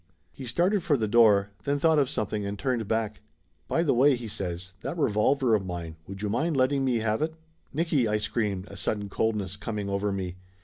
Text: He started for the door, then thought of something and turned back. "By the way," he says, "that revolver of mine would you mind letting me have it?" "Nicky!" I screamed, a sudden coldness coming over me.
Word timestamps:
He 0.31 0.47
started 0.47 0.81
for 0.81 0.97
the 0.97 1.07
door, 1.07 1.51
then 1.63 1.77
thought 1.77 1.99
of 1.99 2.09
something 2.09 2.43
and 2.43 2.57
turned 2.57 2.87
back. 2.87 3.21
"By 3.67 3.83
the 3.83 3.93
way," 3.93 4.15
he 4.15 4.27
says, 4.27 4.73
"that 4.81 4.97
revolver 4.97 5.53
of 5.53 5.63
mine 5.63 5.95
would 6.07 6.23
you 6.23 6.29
mind 6.29 6.57
letting 6.57 6.83
me 6.83 6.95
have 6.95 7.21
it?" 7.21 7.35
"Nicky!" 7.71 8.07
I 8.07 8.17
screamed, 8.17 8.67
a 8.69 8.77
sudden 8.77 9.09
coldness 9.09 9.55
coming 9.55 9.91
over 9.91 10.11
me. 10.11 10.37